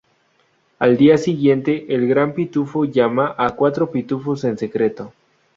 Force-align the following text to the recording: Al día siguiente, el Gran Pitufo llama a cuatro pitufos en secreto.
Al 0.79 0.97
día 0.97 1.19
siguiente, 1.19 1.85
el 1.93 2.07
Gran 2.07 2.33
Pitufo 2.33 2.85
llama 2.85 3.35
a 3.37 3.51
cuatro 3.55 3.91
pitufos 3.91 4.43
en 4.45 4.57
secreto. 4.57 5.13